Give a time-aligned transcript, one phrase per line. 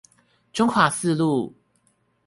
[0.51, 1.53] 中華四路